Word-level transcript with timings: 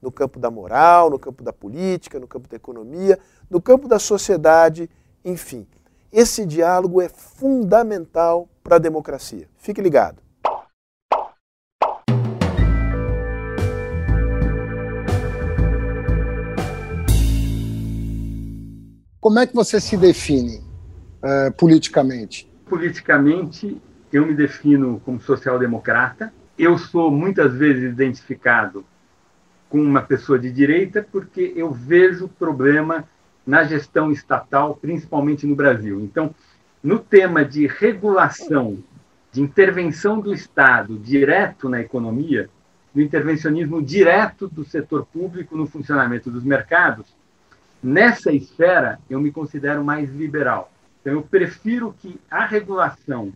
no 0.00 0.10
campo 0.12 0.38
da 0.38 0.50
moral, 0.50 1.10
no 1.10 1.18
campo 1.18 1.42
da 1.42 1.52
política, 1.52 2.18
no 2.18 2.26
campo 2.26 2.48
da 2.48 2.56
economia, 2.56 3.18
no 3.50 3.60
campo 3.60 3.88
da 3.88 3.98
sociedade, 3.98 4.88
enfim. 5.24 5.66
Esse 6.12 6.46
diálogo 6.46 7.02
é 7.02 7.08
fundamental 7.08 8.48
para 8.62 8.76
a 8.76 8.78
democracia. 8.78 9.48
Fique 9.58 9.82
ligado. 9.82 10.22
Como 19.20 19.38
é 19.38 19.46
que 19.46 19.54
você 19.54 19.80
se 19.80 19.96
define 19.96 20.58
uh, 20.58 21.52
politicamente? 21.58 22.50
Politicamente, 22.66 23.78
eu 24.12 24.24
me 24.24 24.32
defino 24.32 25.02
como 25.04 25.20
social-democrata. 25.20 26.32
Eu 26.56 26.78
sou 26.78 27.10
muitas 27.10 27.52
vezes 27.52 27.92
identificado 27.92 28.84
com 29.68 29.80
uma 29.80 30.02
pessoa 30.02 30.38
de 30.38 30.50
direita 30.50 31.06
porque 31.10 31.52
eu 31.54 31.70
vejo 31.70 32.28
problema 32.28 33.04
na 33.46 33.64
gestão 33.64 34.12
estatal, 34.12 34.76
principalmente 34.76 35.46
no 35.46 35.56
Brasil. 35.56 36.00
Então, 36.00 36.34
no 36.82 36.98
tema 36.98 37.44
de 37.44 37.66
regulação, 37.66 38.78
de 39.32 39.40
intervenção 39.40 40.20
do 40.20 40.32
Estado 40.32 40.98
direto 40.98 41.68
na 41.68 41.80
economia, 41.80 42.48
do 42.94 43.00
intervencionismo 43.00 43.82
direto 43.82 44.48
do 44.48 44.64
setor 44.64 45.06
público 45.06 45.56
no 45.56 45.66
funcionamento 45.66 46.30
dos 46.30 46.44
mercados, 46.44 47.06
nessa 47.82 48.32
esfera 48.32 48.98
eu 49.08 49.20
me 49.20 49.30
considero 49.30 49.84
mais 49.84 50.10
liberal. 50.10 50.70
Então, 51.00 51.12
eu 51.12 51.22
prefiro 51.22 51.94
que 52.00 52.18
a 52.30 52.44
regulação 52.44 53.32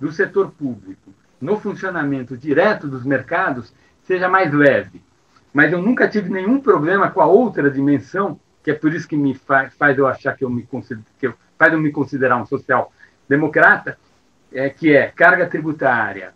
do 0.00 0.10
setor 0.10 0.50
público 0.50 1.12
no 1.40 1.60
funcionamento 1.60 2.36
direto 2.36 2.88
dos 2.88 3.04
mercados 3.04 3.72
seja 4.04 4.28
mais 4.28 4.52
leve, 4.52 5.02
mas 5.54 5.72
eu 5.72 5.80
nunca 5.80 6.08
tive 6.08 6.28
nenhum 6.28 6.60
problema 6.60 7.08
com 7.08 7.20
a 7.20 7.26
outra 7.26 7.70
dimensão, 7.70 8.40
que 8.60 8.72
é 8.72 8.74
por 8.74 8.92
isso 8.92 9.06
que 9.06 9.16
me 9.16 9.34
faz, 9.34 9.72
faz 9.74 9.96
eu 9.96 10.04
achar 10.08 10.36
que 10.36 10.44
eu 10.44 10.50
me 10.50 10.64
considero, 10.64 11.06
que 11.16 11.28
eu, 11.28 11.34
faz 11.56 11.72
eu 11.72 11.78
me 11.78 11.92
considerar 11.92 12.36
um 12.36 12.44
social 12.44 12.92
democrata, 13.28 13.96
é, 14.52 14.68
que 14.68 14.92
é 14.92 15.12
carga 15.14 15.46
tributária, 15.46 16.32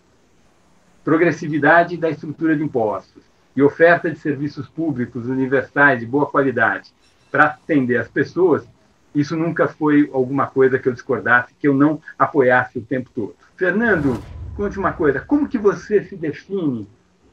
progressividade 1.02 1.96
da 1.96 2.08
estrutura 2.08 2.54
de 2.54 2.62
impostos 2.62 3.24
e 3.56 3.62
oferta 3.62 4.08
de 4.08 4.18
serviços 4.20 4.68
públicos 4.68 5.26
universais 5.26 5.98
de 5.98 6.06
boa 6.06 6.26
qualidade 6.26 6.92
para 7.28 7.44
atender 7.46 7.96
as 7.96 8.08
pessoas, 8.08 8.64
isso 9.12 9.36
nunca 9.36 9.66
foi 9.66 10.08
alguma 10.12 10.46
coisa 10.46 10.78
que 10.78 10.88
eu 10.88 10.92
discordasse, 10.92 11.54
que 11.58 11.66
eu 11.66 11.74
não 11.74 12.00
apoiasse 12.16 12.78
o 12.78 12.82
tempo 12.82 13.10
todo. 13.12 13.34
Fernando, 13.56 14.22
conte 14.54 14.78
uma 14.78 14.92
coisa, 14.92 15.18
como 15.18 15.48
que 15.48 15.58
você 15.58 16.04
se 16.04 16.14
define 16.14 16.88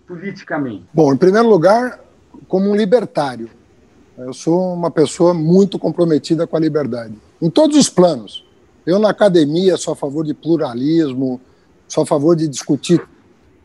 politicamente? 0.08 0.86
Bom, 0.94 1.14
em 1.14 1.18
primeiro 1.18 1.48
lugar, 1.48 2.00
como 2.48 2.70
um 2.70 2.76
libertário. 2.76 3.50
Eu 4.18 4.34
sou 4.34 4.74
uma 4.74 4.90
pessoa 4.90 5.34
muito 5.34 5.78
comprometida 5.78 6.48
com 6.48 6.56
a 6.56 6.60
liberdade, 6.60 7.14
em 7.42 7.50
todos 7.50 7.78
os 7.78 7.90
planos. 7.90 8.46
Eu, 8.86 8.98
na 9.00 9.10
academia, 9.10 9.76
sou 9.78 9.94
a 9.94 9.96
favor 9.96 10.26
de 10.26 10.34
pluralismo, 10.34 11.42
sou 11.88 12.04
a 12.04 12.06
favor 12.06 12.36
de 12.36 12.48
discutir 12.48 13.02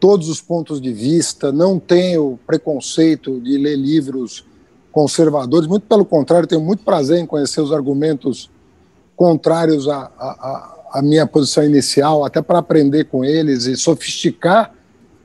todos 0.00 0.28
os 0.28 0.40
pontos 0.40 0.80
de 0.80 0.92
vista, 0.92 1.52
não 1.52 1.78
tenho 1.78 2.38
preconceito 2.46 3.38
de 3.40 3.58
ler 3.58 3.76
livros 3.76 4.44
conservadores, 4.90 5.68
muito 5.68 5.86
pelo 5.86 6.04
contrário, 6.04 6.48
tenho 6.48 6.60
muito 6.60 6.82
prazer 6.82 7.18
em 7.18 7.26
conhecer 7.26 7.60
os 7.60 7.70
argumentos 7.70 8.50
contrários 9.14 9.86
à, 9.86 10.10
à, 10.18 10.78
à 10.94 11.02
minha 11.02 11.26
posição 11.26 11.62
inicial, 11.62 12.24
até 12.24 12.42
para 12.42 12.58
aprender 12.58 13.04
com 13.04 13.24
eles 13.24 13.66
e 13.66 13.76
sofisticar 13.76 14.74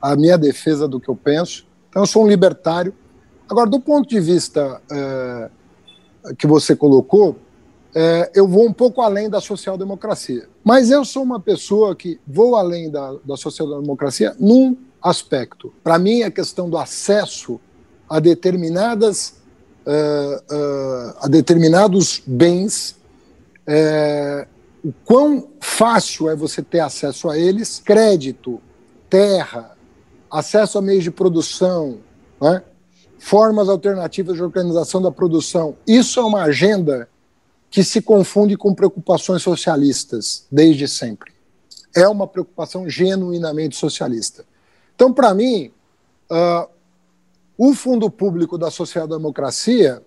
a 0.00 0.16
minha 0.16 0.36
defesa 0.36 0.86
do 0.86 1.00
que 1.00 1.08
eu 1.08 1.16
penso. 1.16 1.66
Então, 1.88 2.02
eu 2.02 2.06
sou 2.06 2.24
um 2.24 2.28
libertário. 2.28 2.94
Agora, 3.48 3.68
do 3.68 3.80
ponto 3.80 4.08
de 4.08 4.20
vista 4.20 4.80
é, 4.90 5.50
que 6.38 6.46
você 6.46 6.74
colocou, 6.74 7.36
é, 7.94 8.30
eu 8.34 8.46
vou 8.46 8.66
um 8.66 8.72
pouco 8.72 9.00
além 9.00 9.30
da 9.30 9.40
social-democracia. 9.40 10.48
Mas 10.62 10.90
eu 10.90 11.04
sou 11.04 11.22
uma 11.22 11.40
pessoa 11.40 11.94
que 11.94 12.20
vou 12.26 12.56
além 12.56 12.90
da, 12.90 13.14
da 13.24 13.36
social-democracia 13.36 14.36
num 14.38 14.76
aspecto. 15.02 15.72
Para 15.82 15.98
mim, 15.98 16.22
a 16.22 16.30
questão 16.30 16.68
do 16.68 16.76
acesso 16.76 17.60
a 18.08 18.20
determinadas 18.20 19.36
uh, 19.86 20.54
uh, 20.54 21.16
a 21.20 21.28
determinados 21.28 22.22
bens, 22.26 22.96
uh, 23.68 24.46
o 24.84 24.92
quão 25.04 25.48
fácil 25.60 26.28
é 26.28 26.36
você 26.36 26.62
ter 26.62 26.80
acesso 26.80 27.28
a 27.28 27.38
eles, 27.38 27.80
crédito, 27.84 28.60
terra, 29.08 29.75
acesso 30.30 30.78
a 30.78 30.82
meios 30.82 31.04
de 31.04 31.10
produção, 31.10 31.98
né? 32.40 32.62
formas 33.18 33.68
alternativas 33.68 34.36
de 34.36 34.42
organização 34.42 35.00
da 35.00 35.10
produção. 35.10 35.76
Isso 35.86 36.20
é 36.20 36.24
uma 36.24 36.42
agenda 36.42 37.08
que 37.70 37.82
se 37.82 38.00
confunde 38.00 38.56
com 38.56 38.74
preocupações 38.74 39.42
socialistas 39.42 40.46
desde 40.50 40.86
sempre. 40.86 41.32
É 41.94 42.08
uma 42.08 42.26
preocupação 42.26 42.88
genuinamente 42.88 43.76
socialista. 43.76 44.44
Então, 44.94 45.12
para 45.12 45.34
mim, 45.34 45.72
uh, 46.30 46.68
o 47.58 47.74
fundo 47.74 48.10
público 48.10 48.58
da 48.58 48.70
social-democracia, 48.70 50.02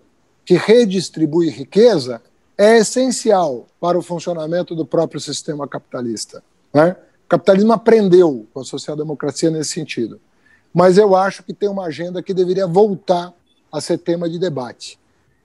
que 0.45 0.55
redistribui 0.55 1.49
riqueza, 1.49 2.21
é 2.57 2.77
essencial 2.77 3.67
para 3.79 3.97
o 3.97 4.01
funcionamento 4.01 4.75
do 4.75 4.85
próprio 4.85 5.19
sistema 5.19 5.67
capitalista. 5.67 6.43
Né? 6.73 6.95
O 7.29 7.37
capitalismo 7.37 7.71
aprendeu 7.73 8.47
com 8.51 8.59
a 8.59 8.63
social-democracia 8.63 9.51
nesse 9.51 9.69
sentido. 9.69 10.19
Mas 10.73 10.97
eu 10.97 11.15
acho 11.15 11.43
que 11.43 11.53
tem 11.53 11.69
uma 11.69 11.85
agenda 11.85 12.23
que 12.23 12.33
deveria 12.33 12.65
voltar 12.65 13.31
a 13.71 13.79
ser 13.79 13.99
tema 13.99 14.27
de 14.27 14.39
debate 14.39 14.97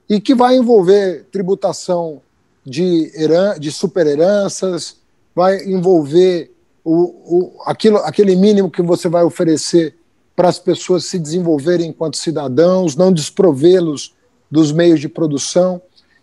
e 0.09 0.19
que 0.19 0.33
vai 0.33 0.55
envolver 0.55 1.25
tributação 1.31 2.23
de, 2.65 3.11
heran 3.13 3.59
de 3.59 3.71
superheranças, 3.71 4.97
vai 5.35 5.63
envolver 5.63 6.51
o, 6.83 6.93
o, 6.93 7.61
aquilo, 7.67 7.97
aquele 7.97 8.35
mínimo 8.35 8.71
que 8.71 8.81
você 8.81 9.07
vai 9.07 9.23
oferecer 9.23 9.95
para 10.35 10.49
as 10.49 10.57
pessoas 10.57 11.05
se 11.05 11.19
desenvolverem 11.19 11.91
enquanto 11.91 12.17
cidadãos, 12.17 12.95
não 12.95 13.13
desprovê-los 13.13 14.15
dos 14.49 14.71
meios 14.71 14.99
de 14.99 15.07
produção. 15.07 15.79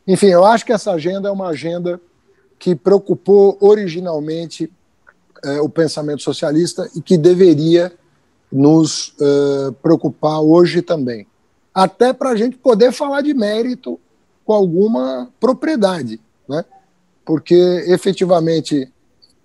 Enfim, 0.08 0.26
eu 0.26 0.44
acho 0.44 0.66
que 0.66 0.72
essa 0.72 0.90
agenda 0.90 1.28
é 1.28 1.30
uma 1.32 1.50
agenda 1.50 2.00
que 2.58 2.74
preocupou 2.74 3.56
originalmente 3.60 4.68
eh, 5.44 5.60
o 5.60 5.69
pensamento 5.69 6.22
socialista 6.22 6.88
e 6.94 7.00
que 7.00 7.16
deveria 7.16 7.92
nos 8.50 9.14
eh, 9.20 9.72
preocupar 9.82 10.41
hoje 10.41 10.82
também. 10.82 11.26
Até 11.75 12.12
para 12.12 12.30
a 12.30 12.36
gente 12.36 12.56
poder 12.56 12.92
falar 12.92 13.22
de 13.22 13.32
mérito 13.32 13.98
com 14.44 14.52
alguma 14.52 15.31
propriedade, 15.41 16.20
né? 16.48 16.64
porque 17.25 17.54
efetivamente, 17.86 18.92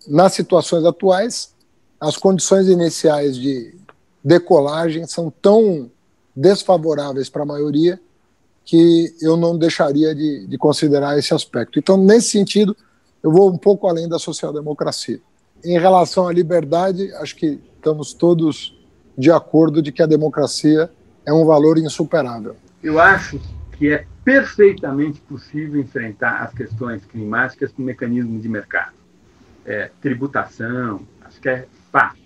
nas 0.08 0.34
situações 0.34 0.84
atuais, 0.84 1.54
as 2.00 2.18
condições 2.18 2.68
iniciais 2.68 3.36
de 3.36 3.74
decolagem 4.24 5.08
são 5.08 5.32
tão 5.42 5.90
desfavoráveis 6.36 7.30
para 7.30 7.44
a 7.44 7.46
maioria 7.46 8.00
que 8.66 9.16
eu 9.22 9.38
não 9.38 9.58
deixaria 9.58 10.14
de, 10.14 10.46
de 10.46 10.58
considerar 10.58 11.18
esse 11.18 11.34
aspecto. 11.34 11.80
Então, 11.80 11.96
nesse 11.96 12.32
sentido, 12.32 12.76
eu 13.24 13.32
vou 13.32 13.50
um 13.50 13.58
pouco 13.58 13.88
além 13.88 14.10
da 14.10 14.20
social-democracia. 14.20 15.22
Em 15.64 15.80
relação 15.80 16.28
à 16.28 16.34
liberdade, 16.34 17.12
acho 17.16 17.36
que 17.36 17.60
estamos 17.76 18.14
todos 18.14 18.78
de 19.18 19.32
acordo 19.32 19.82
de 19.82 19.92
que 19.92 20.04
a 20.04 20.06
democracia 20.06 20.90
é 21.26 21.34
um 21.34 21.46
valor 21.46 21.78
insuperável. 21.78 22.56
Eu 22.84 23.00
acho 23.00 23.40
que 23.74 23.92
é 23.92 24.06
perfeitamente 24.24 25.20
possível 25.22 25.80
enfrentar 25.80 26.44
as 26.44 26.54
questões 26.54 27.06
climáticas 27.06 27.72
com 27.72 27.82
mecanismos 27.82 28.42
de 28.42 28.50
mercado. 28.50 28.94
É, 29.66 29.92
tributação, 30.02 31.02
acho 31.22 31.42
que 31.42 31.50
é 31.50 31.68
fácil. 31.92 32.24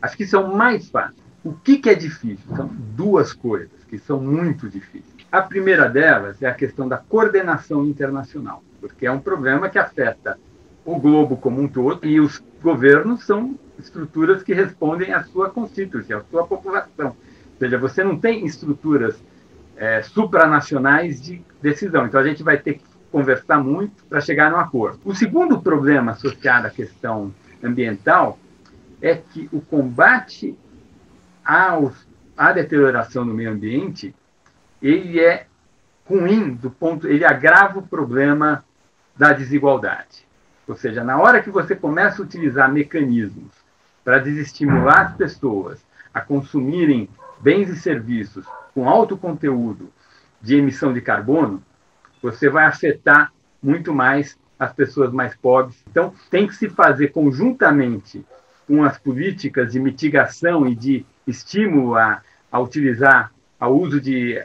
Acho 0.00 0.16
que 0.16 0.26
são 0.26 0.54
mais 0.54 0.88
fáceis. 0.88 1.18
O 1.42 1.52
que, 1.52 1.78
que 1.78 1.90
é 1.90 1.94
difícil? 1.94 2.44
São 2.56 2.66
duas 2.96 3.32
coisas 3.32 3.84
que 3.88 3.98
são 3.98 4.20
muito 4.20 4.68
difíceis. 4.68 5.14
A 5.30 5.42
primeira 5.42 5.88
delas 5.88 6.40
é 6.40 6.46
a 6.46 6.54
questão 6.54 6.88
da 6.88 6.96
coordenação 6.96 7.84
internacional, 7.84 8.62
porque 8.80 9.06
é 9.06 9.10
um 9.10 9.18
problema 9.18 9.68
que 9.68 9.78
afeta 9.78 10.38
o 10.84 10.98
globo 10.98 11.36
como 11.36 11.60
um 11.60 11.68
todo 11.68 12.06
e 12.06 12.20
os 12.20 12.42
governos 12.62 13.24
são 13.24 13.58
estruturas 13.78 14.42
que 14.42 14.52
respondem 14.54 15.12
à 15.12 15.22
sua 15.24 15.50
constituição, 15.50 16.18
à 16.18 16.24
sua 16.30 16.46
população. 16.46 17.08
Ou 17.08 17.58
seja, 17.58 17.78
você 17.78 18.04
não 18.04 18.18
tem 18.18 18.44
estruturas 18.44 19.22
é, 19.76 20.02
supranacionais 20.02 21.20
de 21.20 21.42
decisão. 21.60 22.06
Então, 22.06 22.20
a 22.20 22.24
gente 22.24 22.42
vai 22.42 22.58
ter 22.58 22.74
que 22.74 22.84
conversar 23.10 23.62
muito 23.62 24.04
para 24.04 24.20
chegar 24.20 24.50
num 24.50 24.58
acordo. 24.58 25.00
O 25.04 25.14
segundo 25.14 25.60
problema 25.60 26.12
associado 26.12 26.66
à 26.66 26.70
questão 26.70 27.32
ambiental 27.62 28.38
é 29.00 29.14
que 29.14 29.48
o 29.52 29.60
combate 29.60 30.56
aos, 31.44 32.06
à 32.36 32.52
deterioração 32.52 33.26
do 33.26 33.34
meio 33.34 33.52
ambiente 33.52 34.14
ele 34.82 35.20
é 35.20 35.46
ruim 36.06 36.54
do 36.54 36.70
ponto, 36.70 37.08
ele 37.08 37.24
agrava 37.24 37.78
o 37.78 37.86
problema 37.86 38.64
da 39.16 39.32
desigualdade. 39.32 40.23
Ou 40.66 40.74
seja, 40.74 41.04
na 41.04 41.18
hora 41.18 41.42
que 41.42 41.50
você 41.50 41.76
começa 41.76 42.20
a 42.20 42.24
utilizar 42.24 42.72
mecanismos 42.72 43.52
para 44.02 44.18
desestimular 44.18 45.06
as 45.06 45.16
pessoas 45.16 45.84
a 46.12 46.20
consumirem 46.20 47.08
bens 47.40 47.68
e 47.68 47.76
serviços 47.76 48.46
com 48.72 48.88
alto 48.88 49.16
conteúdo 49.16 49.90
de 50.40 50.56
emissão 50.56 50.92
de 50.92 51.00
carbono, 51.00 51.62
você 52.22 52.48
vai 52.48 52.64
afetar 52.64 53.32
muito 53.62 53.94
mais 53.94 54.38
as 54.58 54.72
pessoas 54.72 55.12
mais 55.12 55.34
pobres. 55.34 55.82
Então, 55.90 56.14
tem 56.30 56.46
que 56.46 56.54
se 56.54 56.68
fazer 56.68 57.08
conjuntamente 57.08 58.24
com 58.66 58.82
as 58.82 58.98
políticas 58.98 59.72
de 59.72 59.80
mitigação 59.80 60.66
e 60.66 60.74
de 60.74 61.04
estímulo 61.26 61.96
a, 61.96 62.22
a 62.50 62.60
utilizar 62.60 63.32
ao 63.58 63.76
uso 63.76 64.00
de 64.00 64.42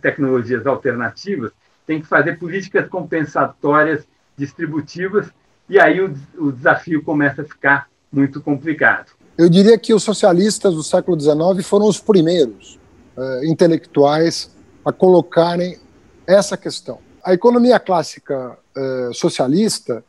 tecnologias 0.00 0.66
alternativas, 0.66 1.52
tem 1.86 2.00
que 2.00 2.06
fazer 2.06 2.38
políticas 2.38 2.88
compensatórias 2.88 4.06
distributivas, 4.38 5.26
e 5.68 5.78
aí 5.78 6.00
o, 6.00 6.14
o 6.38 6.52
desafio 6.52 7.02
começa 7.02 7.42
a 7.42 7.44
ficar 7.44 7.88
muito 8.10 8.40
complicado. 8.40 9.12
Eu 9.36 9.48
diria 9.48 9.78
que 9.78 9.92
os 9.92 10.02
socialistas 10.02 10.74
do 10.74 10.82
século 10.82 11.20
XIX 11.20 11.66
foram 11.66 11.86
os 11.86 12.00
primeiros 12.00 12.78
uh, 13.16 13.44
intelectuais 13.44 14.50
a 14.84 14.92
colocarem 14.92 15.78
essa 16.26 16.56
questão. 16.56 16.98
A 17.22 17.34
economia 17.34 17.78
clássica 17.78 18.58
uh, 18.76 19.14
socialista 19.14 20.02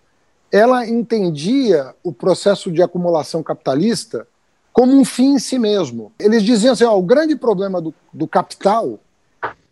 ela 0.52 0.88
entendia 0.88 1.94
o 2.04 2.12
processo 2.12 2.72
de 2.72 2.82
acumulação 2.82 3.44
capitalista 3.44 4.28
como 4.74 4.98
um 4.98 5.06
fim 5.06 5.34
em 5.34 5.40
si 5.40 5.60
mesmo. 5.60 6.12
Eles 6.20 6.44
diziam 6.44 6.74
assim: 6.74 6.86
ó, 6.86 6.98
o 6.98 7.04
grande 7.04 7.36
problema 7.36 7.82
do, 7.82 7.94
do 8.14 8.28
capital 8.28 9.00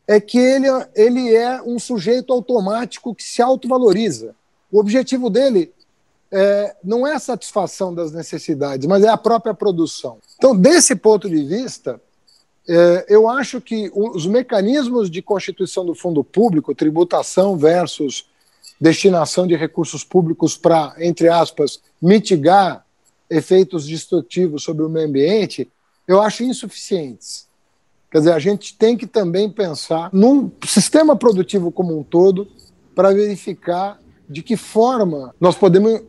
é 0.08 0.20
que 0.20 0.38
ele, 0.38 0.68
ele 0.96 1.36
é 1.36 1.62
um 1.62 1.80
sujeito 1.80 2.32
automático 2.32 3.14
que 3.14 3.24
se 3.24 3.42
autovaloriza. 3.42 4.36
O 4.72 4.80
objetivo 4.80 5.30
dele 5.30 5.72
é, 6.32 6.76
não 6.84 7.08
é 7.08 7.14
a 7.14 7.20
satisfação 7.20 7.94
das 7.94 8.12
necessidades, 8.12 8.86
mas 8.86 9.04
é 9.04 9.10
a 9.10 9.18
própria 9.18 9.54
produção. 9.54 10.18
Então, 10.38 10.56
desse 10.56 10.96
ponto 10.96 11.30
de 11.30 11.44
vista, 11.44 12.02
é, 12.68 13.06
eu 13.08 13.30
acho 13.30 13.62
que 13.62 13.90
os 13.94 14.26
mecanismos 14.26 15.10
de 15.10 15.22
constituição 15.22 15.86
do 15.86 15.96
fundo 15.96 16.24
público, 16.24 16.76
tributação 16.76 17.58
versus 17.58 18.26
destinação 18.80 19.48
de 19.48 19.56
recursos 19.56 20.04
públicos 20.04 20.58
para, 20.58 20.94
entre 21.00 21.30
aspas, 21.30 21.80
mitigar 22.02 22.86
efeitos 23.30 23.86
destrutivos 23.86 24.64
sobre 24.64 24.84
o 24.84 24.90
meio 24.90 25.08
ambiente, 25.08 25.72
eu 26.08 26.22
acho 26.22 26.44
insuficientes. 26.44 27.48
Quer 28.12 28.20
dizer, 28.20 28.34
a 28.34 28.40
gente 28.40 28.78
tem 28.78 28.96
que 28.96 29.08
também 29.08 29.50
pensar 29.50 30.10
num 30.14 30.52
sistema 30.66 31.16
produtivo 31.16 31.72
como 31.72 31.98
um 31.98 32.04
todo 32.04 32.48
para 32.96 33.14
verificar 33.14 34.00
de 34.30 34.42
que 34.42 34.58
forma 34.58 35.34
nós 35.40 35.56
podemos 35.56 36.02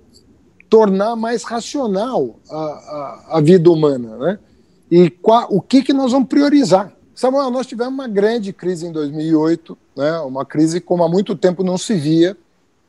tornar 0.69 1.17
mais 1.17 1.45
racional 1.45 2.39
a, 2.51 2.57
a, 2.57 3.27
a 3.39 3.41
vida 3.41 3.71
humana, 3.71 4.17
né? 4.17 4.39
E 4.91 5.11
qual, 5.11 5.47
o 5.51 5.61
que, 5.61 5.83
que 5.83 5.93
nós 5.93 6.13
vamos 6.13 6.29
priorizar. 6.29 6.93
Samuel, 7.15 7.51
nós 7.51 7.67
tivemos 7.67 7.93
uma 7.93 8.09
grande 8.09 8.53
crise 8.53 8.87
em 8.87 8.93
2008, 8.93 9.77
né? 9.97 10.19
uma 10.21 10.47
crise 10.47 10.81
como 10.81 11.03
há 11.03 11.09
muito 11.09 11.35
tempo 11.35 11.65
não 11.65 11.77
se 11.77 11.95
via, 11.95 12.37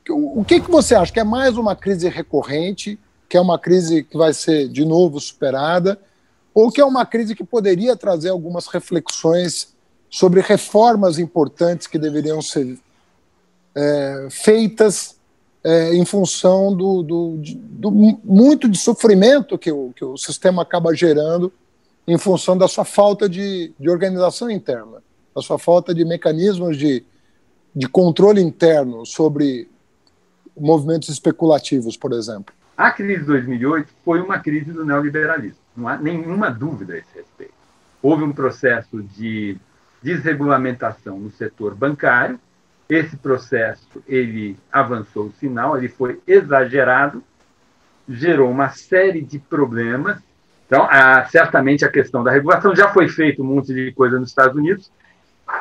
o 0.07 0.43
que, 0.43 0.59
que 0.59 0.71
você 0.71 0.95
acha? 0.95 1.11
Que 1.11 1.19
é 1.19 1.23
mais 1.23 1.57
uma 1.57 1.75
crise 1.75 2.07
recorrente, 2.09 2.97
que 3.27 3.37
é 3.37 3.41
uma 3.41 3.59
crise 3.59 4.03
que 4.03 4.17
vai 4.17 4.33
ser 4.33 4.67
de 4.67 4.85
novo 4.85 5.19
superada, 5.19 5.99
ou 6.53 6.71
que 6.71 6.81
é 6.81 6.85
uma 6.85 7.05
crise 7.05 7.35
que 7.35 7.43
poderia 7.43 7.95
trazer 7.95 8.29
algumas 8.29 8.67
reflexões 8.67 9.73
sobre 10.09 10.41
reformas 10.41 11.19
importantes 11.19 11.85
que 11.85 11.99
deveriam 11.99 12.41
ser 12.41 12.79
é, 13.75 14.27
feitas 14.31 15.18
é, 15.63 15.93
em 15.93 16.05
função 16.05 16.75
do, 16.75 17.03
do, 17.03 17.41
do, 17.41 17.91
muito 18.23 18.69
de 18.69 18.77
sofrimento 18.77 19.57
que 19.57 19.71
o, 19.71 19.91
que 19.95 20.05
o 20.05 20.17
sistema 20.17 20.61
acaba 20.61 20.95
gerando 20.95 21.51
em 22.07 22.17
função 22.17 22.57
da 22.57 22.67
sua 22.67 22.85
falta 22.85 23.29
de, 23.29 23.73
de 23.79 23.89
organização 23.89 24.49
interna, 24.49 25.03
da 25.35 25.41
sua 25.41 25.59
falta 25.59 25.93
de 25.93 26.03
mecanismos 26.05 26.77
de, 26.77 27.03
de 27.75 27.87
controle 27.87 28.41
interno 28.41 29.05
sobre 29.05 29.69
movimentos 30.57 31.09
especulativos, 31.09 31.95
por 31.95 32.13
exemplo? 32.13 32.53
A 32.75 32.91
crise 32.91 33.21
de 33.21 33.27
2008 33.27 33.93
foi 34.03 34.21
uma 34.21 34.39
crise 34.39 34.71
do 34.71 34.85
neoliberalismo, 34.85 35.59
não 35.75 35.87
há 35.87 35.97
nenhuma 35.97 36.49
dúvida 36.49 36.93
a 36.93 36.97
esse 36.97 37.13
respeito. 37.13 37.53
Houve 38.01 38.23
um 38.23 38.31
processo 38.31 39.03
de 39.03 39.57
desregulamentação 40.01 41.19
no 41.19 41.29
setor 41.31 41.75
bancário, 41.75 42.39
esse 42.89 43.15
processo 43.15 43.87
ele 44.07 44.57
avançou 44.71 45.27
o 45.27 45.33
sinal, 45.33 45.77
ele 45.77 45.87
foi 45.87 46.19
exagerado, 46.25 47.23
gerou 48.07 48.49
uma 48.49 48.69
série 48.69 49.21
de 49.21 49.37
problemas. 49.37 50.17
Então, 50.65 50.87
a, 50.89 51.23
certamente 51.25 51.85
a 51.85 51.89
questão 51.89 52.23
da 52.23 52.31
regulação 52.31 52.75
já 52.75 52.89
foi 52.89 53.07
feito 53.07 53.43
um 53.43 53.45
monte 53.45 53.73
de 53.73 53.91
coisa 53.91 54.19
nos 54.19 54.29
Estados 54.29 54.55
Unidos, 54.55 54.91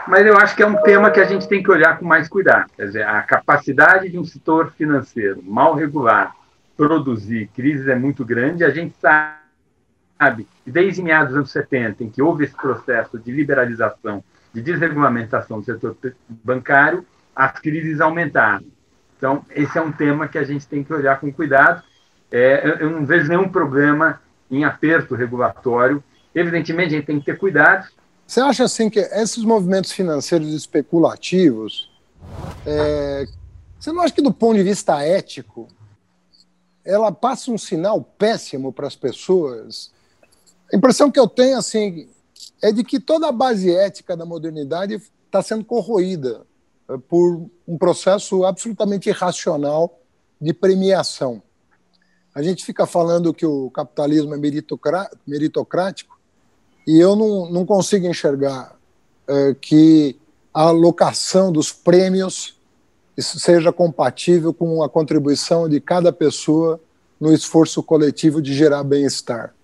mas 0.07 0.25
eu 0.25 0.37
acho 0.39 0.57
que 0.57 0.63
é 0.63 0.67
um 0.67 0.81
tema 0.83 1.11
que 1.11 1.21
a 1.21 1.25
gente 1.25 1.47
tem 1.47 1.63
que 1.63 1.71
olhar 1.71 1.99
com 1.99 2.07
mais 2.07 2.29
cuidado. 2.29 2.71
Quer 2.75 2.87
dizer, 2.87 3.07
a 3.07 3.23
capacidade 3.23 4.09
de 4.09 4.19
um 4.19 4.25
setor 4.25 4.73
financeiro 4.73 5.43
mal 5.43 5.75
regulado 5.75 6.33
produzir 6.77 7.51
crises 7.55 7.89
é 7.89 7.95
muito 7.95 8.25
grande. 8.25 8.65
A 8.65 8.71
gente 8.71 8.95
sabe 9.01 10.47
desde 10.65 11.03
meados 11.03 11.31
dos 11.31 11.39
anos 11.39 11.51
70, 11.51 12.05
em 12.05 12.11
que 12.11 12.23
houve 12.23 12.45
esse 12.45 12.55
processo 12.55 13.19
de 13.19 13.33
liberalização, 13.33 14.23
de 14.55 14.63
desregulamentação 14.63 15.61
do 15.61 15.65
setor 15.65 15.97
bancário, 16.29 17.05
as 17.39 17.53
crises 17.61 18.01
aumentaram. 18.01 18.67
Então, 19.17 19.45
esse 19.55 19.79
é 19.79 19.81
um 19.81 19.93
tema 19.93 20.27
que 20.27 20.39
a 20.39 20.45
gente 20.45 20.67
tem 20.67 20.83
que 20.83 20.93
olhar 20.93 21.21
com 21.21 21.33
cuidado. 21.33 21.83
É, 22.31 22.77
eu 22.81 22.91
não 22.91 23.07
vejo 23.07 23.29
nenhum 23.29 23.49
problema 23.49 24.21
em 24.51 24.65
aperto 24.65 25.15
regulatório. 25.15 26.03
Evidentemente, 26.35 26.95
a 26.95 26.99
gente 26.99 27.07
tem 27.07 27.19
que 27.19 27.27
ter 27.27 27.39
cuidado, 27.39 27.89
você 28.29 28.43
acha 28.43 28.65
assim 28.65 28.91
que 28.91 29.01
esses 29.01 29.43
movimentos 29.43 29.91
financeiros 29.91 30.53
especulativos, 30.53 31.91
é, 32.67 33.27
você 33.81 33.91
não 33.91 34.03
acha 34.03 34.13
que 34.13 34.21
do 34.21 34.31
ponto 34.31 34.59
de 34.59 34.63
vista 34.63 35.03
ético, 35.03 35.67
ela 36.85 37.11
passa 37.11 37.51
um 37.51 37.57
sinal 37.57 38.03
péssimo 38.03 38.71
para 38.71 38.87
as 38.87 38.95
pessoas? 38.95 39.91
A 40.71 40.77
impressão 40.77 41.11
que 41.11 41.19
eu 41.19 41.27
tenho 41.27 41.57
assim 41.57 42.07
é 42.61 42.71
de 42.71 42.85
que 42.85 43.01
toda 43.01 43.29
a 43.29 43.33
base 43.33 43.75
ética 43.75 44.15
da 44.15 44.27
modernidade 44.27 45.01
está 45.25 45.41
sendo 45.41 45.65
corroída 45.65 46.43
por 47.09 47.51
um 47.67 47.77
processo 47.77 48.45
absolutamente 48.45 49.09
irracional 49.09 50.01
de 50.41 50.53
premiação. 50.53 51.43
A 52.35 52.43
gente 52.43 52.65
fica 52.65 52.87
falando 52.87 53.35
que 53.35 53.45
o 53.45 53.71
capitalismo 53.71 54.35
é 54.35 54.39
meritocrático, 55.27 56.19
e 56.87 56.99
eu 56.99 57.15
não, 57.15 57.51
não 57.51 57.67
consigo 57.67 58.07
enxergar 58.07 58.77
é, 59.27 59.55
que 59.61 60.19
a 60.55 60.63
alocação 60.63 61.53
dos 61.53 61.73
prêmios 61.73 62.57
seja 63.19 63.73
compatível 63.73 64.55
com 64.55 64.83
a 64.83 64.89
contribuição 64.89 65.69
de 65.69 65.81
cada 65.81 66.13
pessoa 66.13 66.81
no 67.21 67.33
esforço 67.33 67.83
coletivo 67.83 68.41
de 68.41 68.55
gerar 68.55 68.85
bem-estar. 68.85 69.55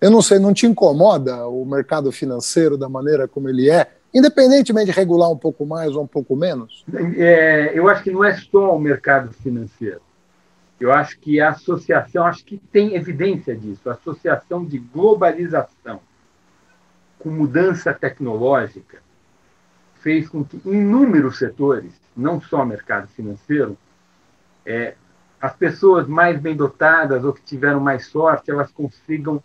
Eu 0.00 0.10
não 0.10 0.20
sei, 0.20 0.38
não 0.38 0.52
te 0.52 0.66
incomoda 0.66 1.46
o 1.46 1.64
mercado 1.64 2.10
financeiro 2.10 2.76
da 2.76 2.88
maneira 2.88 3.28
como 3.28 3.48
ele 3.48 3.70
é, 3.70 3.92
independentemente 4.12 4.86
de 4.86 4.92
regular 4.92 5.30
um 5.30 5.36
pouco 5.36 5.64
mais 5.64 5.94
ou 5.94 6.02
um 6.02 6.06
pouco 6.06 6.36
menos? 6.36 6.84
É, 7.16 7.72
eu 7.74 7.88
acho 7.88 8.02
que 8.02 8.10
não 8.10 8.24
é 8.24 8.34
só 8.34 8.76
o 8.76 8.80
mercado 8.80 9.32
financeiro. 9.32 10.00
Eu 10.80 10.92
acho 10.92 11.18
que 11.20 11.40
a 11.40 11.50
associação, 11.50 12.26
acho 12.26 12.44
que 12.44 12.58
tem 12.58 12.94
evidência 12.96 13.54
disso, 13.54 13.88
a 13.88 13.92
associação 13.92 14.64
de 14.64 14.78
globalização 14.78 16.00
com 17.18 17.30
mudança 17.30 17.94
tecnológica, 17.94 18.98
fez 20.00 20.28
com 20.28 20.44
que 20.44 20.60
inúmeros 20.64 21.38
setores, 21.38 21.92
não 22.16 22.40
só 22.40 22.64
mercado 22.64 23.06
financeiro, 23.06 23.78
é, 24.66 24.94
as 25.40 25.54
pessoas 25.54 26.08
mais 26.08 26.38
bem 26.40 26.56
dotadas 26.56 27.24
ou 27.24 27.32
que 27.32 27.42
tiveram 27.42 27.80
mais 27.80 28.06
sorte, 28.06 28.50
elas 28.50 28.70
consigam 28.72 29.42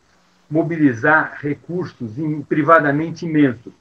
mobilizar 0.49 1.37
recursos 1.39 2.11
privadamente 2.47 3.25
imensos. 3.25 3.73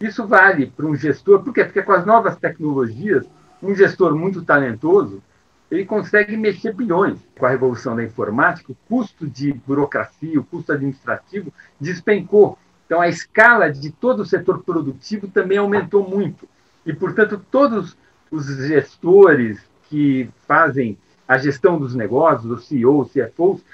Isso 0.00 0.26
vale 0.26 0.66
para 0.66 0.86
um 0.86 0.96
gestor, 0.96 1.42
por 1.42 1.52
quê? 1.52 1.64
Porque 1.64 1.82
com 1.82 1.92
as 1.92 2.04
novas 2.04 2.36
tecnologias, 2.36 3.24
um 3.62 3.74
gestor 3.74 4.14
muito 4.14 4.42
talentoso, 4.42 5.22
ele 5.70 5.84
consegue 5.84 6.36
mexer 6.36 6.72
bilhões. 6.72 7.18
Com 7.38 7.46
a 7.46 7.50
revolução 7.50 7.96
da 7.96 8.04
informática, 8.04 8.72
o 8.72 8.76
custo 8.88 9.26
de 9.26 9.52
burocracia, 9.52 10.38
o 10.38 10.44
custo 10.44 10.72
administrativo 10.72 11.52
despencou. 11.80 12.58
Então, 12.86 13.00
a 13.00 13.08
escala 13.08 13.72
de 13.72 13.90
todo 13.90 14.20
o 14.20 14.26
setor 14.26 14.62
produtivo 14.62 15.26
também 15.28 15.58
aumentou 15.58 16.08
muito. 16.08 16.48
E, 16.84 16.92
portanto, 16.92 17.42
todos 17.50 17.96
os 18.30 18.46
gestores 18.46 19.58
que 19.88 20.28
fazem 20.46 20.98
a 21.26 21.38
gestão 21.38 21.78
dos 21.78 21.94
negócios, 21.94 22.50
os 22.50 22.66
CEOs, 22.66 23.10
CFOs, 23.12 23.64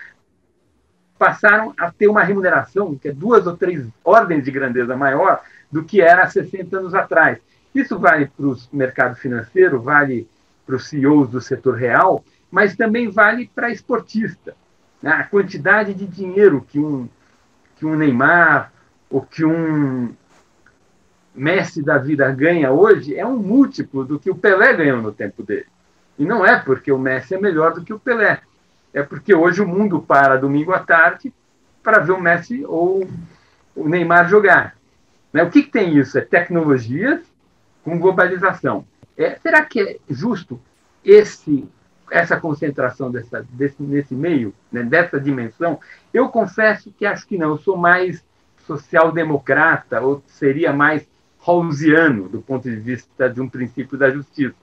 passaram 1.20 1.74
a 1.76 1.90
ter 1.92 2.08
uma 2.08 2.22
remuneração 2.22 2.96
que 2.96 3.08
é 3.08 3.12
duas 3.12 3.46
ou 3.46 3.54
três 3.54 3.86
ordens 4.02 4.42
de 4.42 4.50
grandeza 4.50 4.96
maior 4.96 5.42
do 5.70 5.84
que 5.84 6.00
era 6.00 6.22
há 6.22 6.26
60 6.26 6.78
anos 6.78 6.94
atrás. 6.94 7.36
Isso 7.74 7.98
vale 7.98 8.24
para 8.34 8.46
o 8.46 8.56
mercado 8.72 9.16
financeiro, 9.16 9.82
vale 9.82 10.26
para 10.64 10.76
os 10.76 10.88
CEOs 10.88 11.28
do 11.28 11.38
setor 11.38 11.76
real, 11.76 12.24
mas 12.50 12.74
também 12.74 13.10
vale 13.10 13.50
para 13.54 13.68
esportista. 13.68 14.56
Né? 15.02 15.10
A 15.10 15.24
quantidade 15.24 15.92
de 15.92 16.06
dinheiro 16.06 16.64
que 16.66 16.78
um, 16.78 17.06
que 17.76 17.84
um 17.84 17.96
Neymar 17.96 18.72
ou 19.10 19.20
que 19.20 19.44
um 19.44 20.14
Messi 21.34 21.82
da 21.82 21.98
vida 21.98 22.32
ganha 22.32 22.72
hoje 22.72 23.14
é 23.14 23.26
um 23.26 23.36
múltiplo 23.36 24.06
do 24.06 24.18
que 24.18 24.30
o 24.30 24.34
Pelé 24.34 24.72
ganhou 24.72 25.02
no 25.02 25.12
tempo 25.12 25.42
dele. 25.42 25.66
E 26.18 26.24
não 26.24 26.46
é 26.46 26.58
porque 26.58 26.90
o 26.90 26.98
Messi 26.98 27.34
é 27.34 27.38
melhor 27.38 27.74
do 27.74 27.84
que 27.84 27.92
o 27.92 28.00
Pelé. 28.00 28.40
É 28.92 29.02
porque 29.02 29.34
hoje 29.34 29.62
o 29.62 29.68
mundo 29.68 30.00
para 30.00 30.36
domingo 30.36 30.72
à 30.72 30.80
tarde 30.80 31.32
para 31.82 32.00
ver 32.00 32.12
o 32.12 32.20
Messi 32.20 32.64
ou 32.66 33.08
o 33.74 33.88
Neymar 33.88 34.28
jogar. 34.28 34.76
Né? 35.32 35.42
O 35.42 35.50
que, 35.50 35.62
que 35.62 35.70
tem 35.70 35.96
isso? 35.96 36.18
É 36.18 36.20
tecnologias 36.20 37.20
com 37.84 37.98
globalização. 37.98 38.84
É, 39.16 39.36
será 39.36 39.64
que 39.64 39.80
é 39.80 39.96
justo 40.08 40.60
esse, 41.04 41.68
essa 42.10 42.38
concentração 42.38 43.10
dessa, 43.10 43.46
desse, 43.50 43.82
nesse 43.82 44.14
meio, 44.14 44.54
né, 44.70 44.82
dessa 44.82 45.20
dimensão? 45.20 45.78
Eu 46.12 46.28
confesso 46.28 46.92
que 46.96 47.06
acho 47.06 47.26
que 47.26 47.38
não. 47.38 47.50
Eu 47.50 47.58
sou 47.58 47.76
mais 47.76 48.24
social-democrata, 48.66 50.00
ou 50.00 50.22
seria 50.26 50.72
mais 50.72 51.06
rawlsiano, 51.40 52.28
do 52.28 52.40
ponto 52.40 52.68
de 52.68 52.76
vista 52.76 53.28
de 53.28 53.40
um 53.40 53.48
princípio 53.48 53.96
da 53.96 54.10
justiça. 54.10 54.54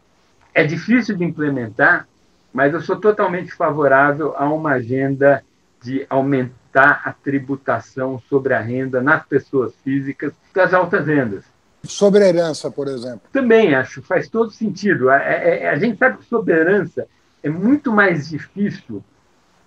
É 0.53 0.63
difícil 0.63 1.15
de 1.15 1.24
implementar, 1.24 2.07
mas 2.54 2.74
eu 2.74 2.82
sou 2.82 2.96
totalmente 2.96 3.51
favorável 3.54 4.34
a 4.38 4.46
uma 4.46 4.72
agenda 4.72 5.44
de 5.82 6.06
aumentar 6.10 7.01
a 7.06 7.13
tributação 7.13 8.22
sobre 8.30 8.54
a 8.54 8.60
renda 8.60 9.01
nas 9.01 9.25
pessoas 9.25 9.74
físicas 9.84 10.34
das 10.54 10.74
altas 10.74 11.08
rendas. 11.08 11.46
Sobre 11.84 12.24
a 12.24 12.27
herança, 12.27 12.70
por 12.70 12.88
exemplo. 12.88 13.22
Também 13.32 13.75
acho, 13.75 14.01
faz 14.01 14.27
todo 14.27 14.51
sentido. 14.51 15.10
A, 15.10 15.16
a, 15.16 15.72
a 15.72 15.75
gente 15.77 15.98
sabe 15.98 16.18
que 16.18 16.25
sobre 16.25 16.54
a 16.54 16.58
herança 16.58 17.08
é 17.44 17.50
muito 17.50 17.92
mais 17.92 18.30
difícil 18.30 19.04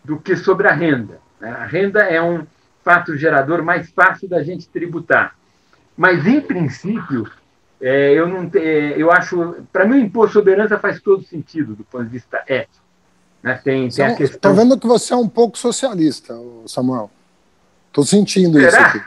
do 0.04 0.18
que 0.18 0.37
sobre 0.37 0.68
a 0.68 0.72
renda. 0.72 1.20
Né? 1.40 1.50
A 1.50 1.64
renda 1.64 2.00
é 2.02 2.20
um 2.20 2.44
fato 2.84 3.16
gerador 3.16 3.62
mais 3.62 3.90
fácil 3.90 4.28
da 4.28 4.42
gente 4.42 4.68
tributar. 4.68 5.34
Mas, 5.96 6.26
em 6.26 6.40
princípio, 6.40 7.30
é, 7.80 8.12
eu 8.12 8.28
não 8.28 8.49
te, 8.49 8.58
eu 8.58 9.10
acho, 9.10 9.56
para 9.72 9.87
mim, 9.87 9.96
o 9.96 10.00
imposto 10.00 10.34
sobre 10.34 10.52
herança 10.52 10.78
faz 10.78 11.00
todo 11.00 11.25
sentido 11.25 11.75
do 11.75 11.82
ponto 11.84 12.04
de 12.04 12.10
vista 12.10 12.42
ético. 12.46 12.84
Né? 13.42 13.58
Tem, 13.64 13.88
tem 13.88 14.04
a 14.04 14.14
questão. 14.14 14.37
Estou 14.37 14.54
vendo 14.54 14.78
que 14.78 14.87
você 14.87 15.14
é 15.14 15.16
um 15.16 15.28
pouco 15.28 15.56
socialista, 15.56 16.38
Samuel. 16.66 17.10
Estou 17.88 18.04
sentindo 18.04 18.60
Será? 18.60 18.70
isso 18.70 18.80
aqui. 18.87 19.00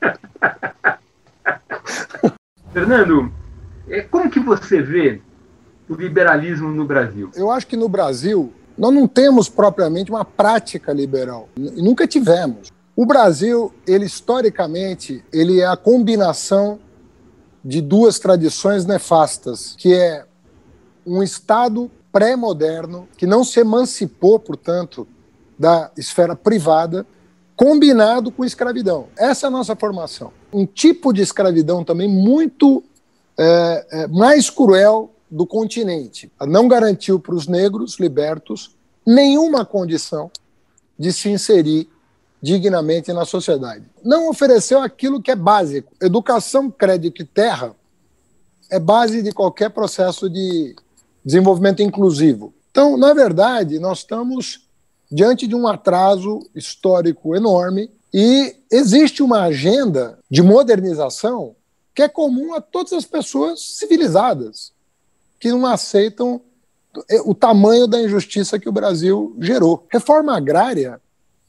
Fernando, 2.72 3.32
é, 3.88 4.02
como 4.02 4.30
que 4.30 4.38
você 4.38 4.82
vê 4.82 5.20
o 5.88 5.94
liberalismo 5.94 6.68
no 6.68 6.84
Brasil? 6.84 7.30
Eu 7.34 7.50
acho 7.50 7.66
que 7.66 7.76
no 7.76 7.88
Brasil 7.88 8.52
nós 8.76 8.94
não 8.94 9.08
temos 9.08 9.48
propriamente 9.48 10.10
uma 10.10 10.24
prática 10.24 10.92
liberal. 10.92 11.48
Nunca 11.56 12.06
tivemos. 12.06 12.70
O 12.94 13.06
Brasil, 13.06 13.72
ele 13.86 14.04
historicamente, 14.04 15.24
ele 15.32 15.60
é 15.60 15.66
a 15.66 15.76
combinação 15.76 16.78
de 17.68 17.82
duas 17.82 18.18
tradições 18.18 18.86
nefastas, 18.86 19.74
que 19.76 19.92
é 19.92 20.24
um 21.04 21.22
Estado 21.22 21.90
pré-moderno 22.10 23.06
que 23.14 23.26
não 23.26 23.44
se 23.44 23.60
emancipou, 23.60 24.38
portanto, 24.38 25.06
da 25.58 25.90
esfera 25.94 26.34
privada, 26.34 27.06
combinado 27.54 28.32
com 28.32 28.42
escravidão. 28.42 29.08
Essa 29.18 29.46
é 29.46 29.48
a 29.48 29.50
nossa 29.50 29.76
formação. 29.76 30.32
Um 30.50 30.64
tipo 30.64 31.12
de 31.12 31.20
escravidão 31.20 31.84
também 31.84 32.08
muito 32.08 32.82
é, 33.36 33.86
é, 33.90 34.06
mais 34.06 34.48
cruel 34.48 35.10
do 35.30 35.46
continente. 35.46 36.32
Não 36.46 36.68
garantiu 36.68 37.20
para 37.20 37.34
os 37.34 37.46
negros 37.46 37.98
libertos 38.00 38.74
nenhuma 39.04 39.62
condição 39.66 40.30
de 40.98 41.12
se 41.12 41.28
inserir 41.28 41.86
dignamente 42.40 43.12
na 43.12 43.24
sociedade. 43.24 43.84
Não 44.04 44.28
ofereceu 44.28 44.80
aquilo 44.80 45.20
que 45.20 45.30
é 45.30 45.36
básico. 45.36 45.92
Educação, 46.00 46.70
crédito 46.70 47.22
e 47.22 47.24
terra 47.24 47.74
é 48.70 48.78
base 48.78 49.22
de 49.22 49.32
qualquer 49.32 49.70
processo 49.70 50.28
de 50.28 50.76
desenvolvimento 51.24 51.82
inclusivo. 51.82 52.54
Então, 52.70 52.96
na 52.96 53.12
verdade, 53.12 53.78
nós 53.78 53.98
estamos 53.98 54.66
diante 55.10 55.46
de 55.46 55.54
um 55.54 55.66
atraso 55.66 56.40
histórico 56.54 57.34
enorme 57.34 57.90
e 58.12 58.56
existe 58.70 59.22
uma 59.22 59.42
agenda 59.42 60.18
de 60.30 60.42
modernização 60.42 61.56
que 61.94 62.02
é 62.02 62.08
comum 62.08 62.54
a 62.54 62.60
todas 62.60 62.92
as 62.92 63.04
pessoas 63.04 63.60
civilizadas, 63.60 64.72
que 65.40 65.50
não 65.50 65.66
aceitam 65.66 66.40
o 67.24 67.34
tamanho 67.34 67.86
da 67.86 68.00
injustiça 68.00 68.58
que 68.58 68.68
o 68.68 68.72
Brasil 68.72 69.36
gerou. 69.40 69.86
Reforma 69.90 70.36
agrária 70.36 71.00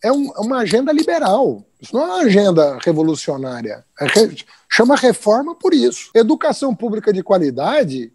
é, 0.04 0.12
um, 0.12 0.32
é 0.36 0.40
uma 0.40 0.60
agenda 0.60 0.92
liberal, 0.92 1.64
isso 1.82 1.96
não 1.96 2.04
é 2.04 2.06
uma 2.06 2.22
agenda 2.22 2.78
revolucionária. 2.84 3.86
É 4.00 4.06
re, 4.06 4.36
chama 4.70 4.96
reforma 4.96 5.56
por 5.56 5.74
isso. 5.74 6.10
Educação 6.14 6.76
pública 6.76 7.14
de 7.14 7.24
qualidade 7.24 8.12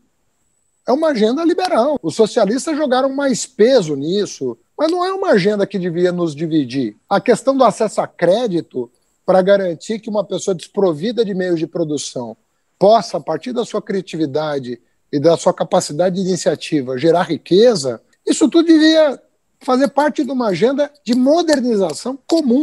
é 0.86 0.92
uma 0.92 1.08
agenda 1.08 1.42
liberal. 1.44 1.98
Os 2.02 2.14
socialistas 2.14 2.76
jogaram 2.76 3.08
mais 3.08 3.46
peso 3.46 3.96
nisso, 3.96 4.56
mas 4.76 4.90
não 4.90 5.04
é 5.04 5.12
uma 5.12 5.30
agenda 5.30 5.66
que 5.66 5.78
devia 5.78 6.12
nos 6.12 6.34
dividir. 6.34 6.96
A 7.08 7.20
questão 7.20 7.56
do 7.56 7.64
acesso 7.64 8.00
a 8.00 8.06
crédito 8.06 8.90
para 9.24 9.40
garantir 9.40 9.98
que 9.98 10.10
uma 10.10 10.22
pessoa 10.24 10.54
desprovida 10.54 11.24
de 11.24 11.32
meios 11.32 11.58
de 11.58 11.66
produção 11.66 12.36
possa, 12.78 13.16
a 13.16 13.20
partir 13.20 13.52
da 13.52 13.64
sua 13.64 13.80
criatividade 13.80 14.78
e 15.10 15.18
da 15.18 15.36
sua 15.38 15.54
capacidade 15.54 16.16
de 16.16 16.28
iniciativa, 16.28 16.98
gerar 16.98 17.22
riqueza, 17.22 18.02
isso 18.26 18.48
tudo 18.50 18.66
devia 18.66 19.18
fazer 19.64 19.88
parte 19.88 20.24
de 20.24 20.30
uma 20.30 20.48
agenda 20.48 20.90
de 21.04 21.14
modernização 21.14 22.18
comum 22.26 22.62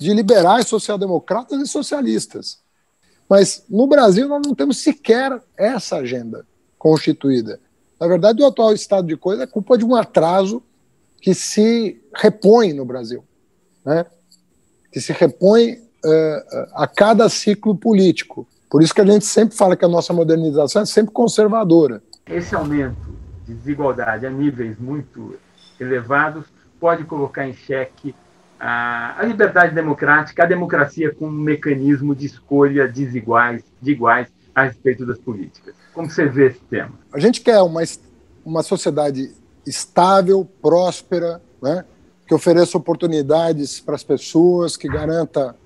de 0.00 0.14
liberais, 0.14 0.66
social-democratas 0.66 1.60
e 1.60 1.66
socialistas. 1.66 2.58
Mas 3.28 3.64
no 3.68 3.86
Brasil 3.86 4.26
nós 4.26 4.42
não 4.44 4.54
temos 4.54 4.78
sequer 4.78 5.40
essa 5.56 5.96
agenda 5.96 6.46
constituída. 6.78 7.60
Na 8.00 8.08
verdade, 8.08 8.42
o 8.42 8.46
atual 8.46 8.72
estado 8.72 9.06
de 9.06 9.16
coisa 9.16 9.42
é 9.42 9.46
culpa 9.46 9.76
de 9.76 9.84
um 9.84 9.94
atraso 9.94 10.62
que 11.20 11.34
se 11.34 12.00
repõe 12.14 12.72
no 12.72 12.84
Brasil, 12.86 13.22
né? 13.84 14.06
que 14.90 15.00
se 15.00 15.12
repõe 15.12 15.74
uh, 15.74 16.66
a 16.74 16.86
cada 16.86 17.28
ciclo 17.28 17.76
político. 17.76 18.48
Por 18.70 18.82
isso 18.82 18.94
que 18.94 19.02
a 19.02 19.06
gente 19.06 19.26
sempre 19.26 19.54
fala 19.54 19.76
que 19.76 19.84
a 19.84 19.88
nossa 19.88 20.12
modernização 20.12 20.82
é 20.82 20.86
sempre 20.86 21.12
conservadora. 21.12 22.02
Esse 22.26 22.54
aumento 22.54 22.96
de 23.46 23.52
desigualdade 23.52 24.24
a 24.24 24.30
níveis 24.30 24.78
muito 24.78 25.36
elevados 25.80 26.44
pode 26.78 27.04
colocar 27.04 27.46
em 27.46 27.52
xeque 27.52 28.14
a, 28.58 29.18
a 29.18 29.24
liberdade 29.24 29.74
democrática, 29.74 30.42
a 30.42 30.46
democracia 30.46 31.14
como 31.14 31.30
um 31.30 31.42
mecanismo 31.42 32.14
de 32.14 32.26
escolha 32.26 32.86
desiguais, 32.86 33.62
de 33.80 33.92
iguais 33.92 34.28
a 34.54 34.64
respeito 34.64 35.06
das 35.06 35.18
políticas. 35.18 35.74
Como 35.94 36.10
você 36.10 36.26
vê 36.26 36.48
esse 36.48 36.60
tema? 36.68 36.92
A 37.12 37.18
gente 37.18 37.40
quer 37.40 37.60
uma, 37.62 37.80
uma 38.44 38.62
sociedade 38.62 39.32
estável, 39.66 40.46
próspera, 40.60 41.40
né? 41.62 41.84
que 42.26 42.34
ofereça 42.34 42.76
oportunidades 42.76 43.80
para 43.80 43.94
as 43.94 44.04
pessoas, 44.04 44.76
que 44.76 44.88
garanta 44.88 45.56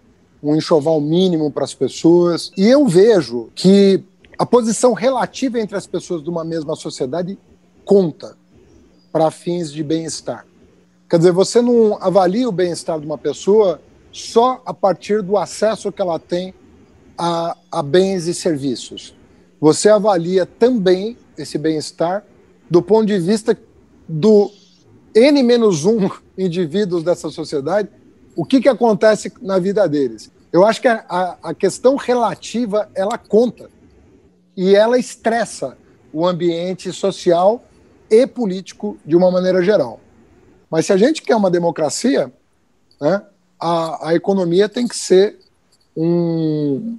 um 0.42 0.54
enxoval 0.54 1.00
mínimo 1.00 1.50
para 1.50 1.64
as 1.64 1.74
pessoas. 1.74 2.50
E 2.56 2.66
eu 2.66 2.86
vejo 2.86 3.50
que 3.54 4.02
a 4.38 4.46
posição 4.46 4.92
relativa 4.92 5.58
entre 5.58 5.76
as 5.76 5.86
pessoas 5.86 6.22
de 6.22 6.30
uma 6.30 6.44
mesma 6.44 6.74
sociedade 6.76 7.38
conta 7.84 8.36
para 9.14 9.30
fins 9.30 9.72
de 9.72 9.84
bem-estar. 9.84 10.44
Quer 11.08 11.18
dizer, 11.18 11.30
você 11.30 11.62
não 11.62 11.96
avalia 12.02 12.48
o 12.48 12.52
bem-estar 12.52 12.98
de 12.98 13.06
uma 13.06 13.16
pessoa 13.16 13.80
só 14.10 14.60
a 14.66 14.74
partir 14.74 15.22
do 15.22 15.36
acesso 15.36 15.92
que 15.92 16.02
ela 16.02 16.18
tem 16.18 16.52
a, 17.16 17.56
a 17.70 17.80
bens 17.80 18.26
e 18.26 18.34
serviços. 18.34 19.14
Você 19.60 19.88
avalia 19.88 20.44
também 20.44 21.16
esse 21.38 21.56
bem-estar 21.56 22.24
do 22.68 22.82
ponto 22.82 23.06
de 23.06 23.16
vista 23.20 23.56
do 24.08 24.50
N-1 25.14 26.12
indivíduos 26.36 27.04
dessa 27.04 27.30
sociedade, 27.30 27.88
o 28.34 28.44
que, 28.44 28.60
que 28.60 28.68
acontece 28.68 29.32
na 29.40 29.60
vida 29.60 29.88
deles. 29.88 30.28
Eu 30.52 30.66
acho 30.66 30.80
que 30.80 30.88
a, 30.88 31.38
a 31.40 31.54
questão 31.54 31.94
relativa, 31.94 32.90
ela 32.96 33.16
conta 33.16 33.70
e 34.56 34.74
ela 34.74 34.98
estressa 34.98 35.78
o 36.12 36.26
ambiente 36.26 36.92
social 36.92 37.62
e 38.22 38.26
político 38.26 38.96
de 39.04 39.16
uma 39.16 39.30
maneira 39.30 39.62
geral. 39.62 40.00
Mas 40.70 40.86
se 40.86 40.92
a 40.92 40.96
gente 40.96 41.22
quer 41.22 41.36
uma 41.36 41.50
democracia, 41.50 42.32
né, 43.00 43.22
a, 43.60 44.10
a 44.10 44.14
economia 44.14 44.68
tem 44.68 44.86
que 44.88 44.96
ser 44.96 45.38
um, 45.96 46.98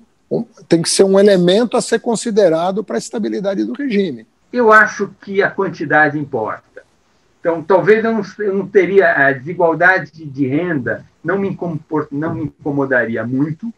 tem 0.67 0.81
que 0.81 0.89
ser 0.89 1.03
um 1.03 1.19
elemento 1.19 1.77
a 1.77 1.81
ser 1.81 1.99
considerado 1.99 2.83
para 2.83 2.97
a 2.97 2.99
estabilidade 2.99 3.63
do 3.63 3.73
regime. 3.73 4.25
Eu 4.51 4.71
acho 4.71 5.13
que 5.21 5.43
a 5.43 5.51
quantidade 5.51 6.17
importa. 6.17 6.83
Então, 7.39 7.61
talvez 7.61 8.03
eu 8.03 8.11
não, 8.11 8.21
eu 8.39 8.53
não 8.55 8.67
teria 8.67 9.11
a 9.11 9.31
desigualdade 9.31 10.25
de 10.25 10.47
renda, 10.47 11.05
não 11.23 11.37
me, 11.37 11.55
não 12.11 12.33
me 12.33 12.43
incomodaria 12.45 13.23
muito, 13.23 13.71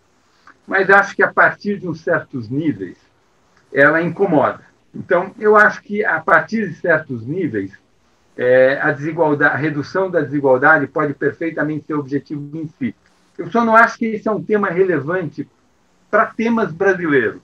mas 0.65 0.89
acho 0.89 1.15
que 1.15 1.23
a 1.23 1.31
partir 1.31 1.79
de 1.79 1.87
uns 1.87 2.01
certos 2.01 2.49
níveis, 2.49 2.97
ela 3.73 4.01
incomoda. 4.01 4.61
Então, 4.93 5.31
eu 5.39 5.55
acho 5.55 5.81
que 5.81 6.03
a 6.03 6.19
partir 6.19 6.69
de 6.69 6.75
certos 6.75 7.25
níveis, 7.25 7.71
é, 8.37 8.79
a 8.81 8.91
desigualdade, 8.91 9.53
a 9.53 9.57
redução 9.57 10.09
da 10.09 10.21
desigualdade 10.21 10.87
pode 10.87 11.13
perfeitamente 11.13 11.85
ser 11.87 11.93
objetivo 11.93 12.49
em 12.57 12.67
si. 12.79 12.95
Eu 13.37 13.49
só 13.51 13.63
não 13.63 13.75
acho 13.75 13.97
que 13.97 14.05
esse 14.05 14.27
é 14.27 14.31
um 14.31 14.43
tema 14.43 14.69
relevante 14.69 15.47
para 16.09 16.27
temas 16.27 16.71
brasileiros. 16.71 17.41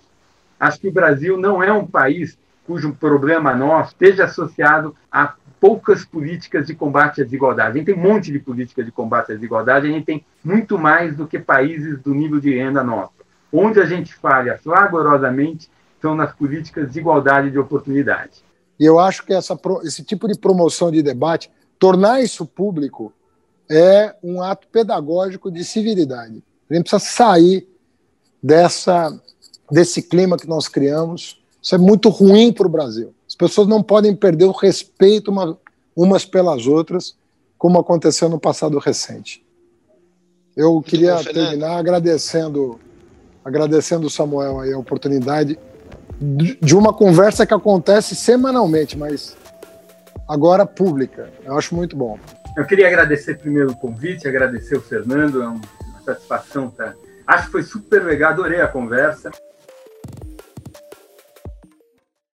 Acho 0.59 0.79
que 0.79 0.88
o 0.88 0.93
Brasil 0.93 1.38
não 1.38 1.62
é 1.62 1.71
um 1.71 1.85
país 1.85 2.38
cujo 2.65 2.93
problema 2.93 3.53
nosso 3.53 3.91
esteja 3.91 4.23
associado 4.23 4.95
a 5.12 5.33
poucas 5.59 6.05
políticas 6.05 6.67
de 6.67 6.75
combate 6.75 7.21
à 7.21 7.23
desigualdade. 7.23 7.69
A 7.69 7.73
gente 7.73 7.85
tem 7.85 7.95
um 7.95 8.09
monte 8.09 8.31
de 8.31 8.39
políticas 8.39 8.85
de 8.85 8.91
combate 8.91 9.31
à 9.31 9.35
desigualdade, 9.35 9.88
a 9.88 9.91
gente 9.91 10.05
tem 10.05 10.25
muito 10.43 10.77
mais 10.77 11.15
do 11.15 11.27
que 11.27 11.39
países 11.39 12.00
do 12.00 12.13
nível 12.13 12.39
de 12.39 12.53
renda 12.53 12.83
nosso. 12.83 13.13
Onde 13.51 13.79
a 13.79 13.85
gente 13.85 14.13
falha 14.13 14.57
flagorosamente 14.57 15.69
são 16.03 16.13
nas 16.13 16.36
políticas 16.36 16.91
de 16.91 17.00
igualdade 17.00 17.50
de 17.50 17.57
oportunidade. 17.57 18.43
E 18.77 18.83
eu 18.83 19.00
acho 19.00 19.25
que 19.25 19.33
essa, 19.33 19.57
esse 19.86 20.03
tipo 20.03 20.27
de 20.27 20.38
promoção 20.38 20.91
de 20.91 21.01
debate, 21.01 21.50
tornar 21.79 22.22
isso 22.22 22.45
público, 22.45 23.13
é 23.72 24.13
um 24.22 24.41
ato 24.41 24.67
pedagógico 24.67 25.50
de 25.50 25.63
civilidade. 25.63 26.43
A 26.69 26.74
gente 26.74 26.89
precisa 26.89 27.00
sair 27.00 27.65
dessa, 28.41 29.17
desse 29.72 30.01
clima 30.01 30.36
que 30.36 30.45
nós 30.45 30.67
criamos. 30.67 31.41
Isso 31.62 31.74
é 31.74 31.77
muito 31.77 32.10
ruim 32.10 32.51
para 32.51 32.67
o 32.67 32.69
Brasil. 32.69 33.13
As 33.25 33.36
pessoas 33.36 33.69
não 33.69 33.81
podem 33.81 34.13
perder 34.13 34.43
o 34.43 34.51
respeito 34.51 35.31
uma, 35.31 35.57
umas 35.95 36.25
pelas 36.25 36.67
outras, 36.67 37.15
como 37.57 37.79
aconteceu 37.79 38.27
no 38.27 38.38
passado 38.38 38.77
recente. 38.77 39.41
Eu 40.53 40.81
queria 40.81 41.15
terminar 41.24 41.77
agradecendo, 41.77 42.77
agradecendo 43.45 44.07
o 44.07 44.10
Samuel 44.10 44.60
a 44.60 44.77
oportunidade 44.77 45.57
de 46.61 46.75
uma 46.75 46.93
conversa 46.93 47.45
que 47.45 47.53
acontece 47.53 48.15
semanalmente, 48.15 48.97
mas 48.97 49.35
agora 50.27 50.65
pública. 50.65 51.29
Eu 51.43 51.57
acho 51.57 51.75
muito 51.75 51.97
bom. 51.97 52.17
Eu 52.55 52.65
queria 52.65 52.87
agradecer 52.87 53.37
primeiro 53.37 53.71
o 53.71 53.75
convite, 53.75 54.27
agradecer 54.27 54.77
o 54.77 54.81
Fernando, 54.81 55.41
é 55.41 55.47
uma 55.47 55.61
satisfação. 56.05 56.69
Tá? 56.69 56.93
Acho 57.27 57.45
que 57.47 57.51
foi 57.51 57.63
super 57.63 58.03
legal, 58.03 58.31
adorei 58.31 58.61
a 58.61 58.67
conversa. 58.67 59.31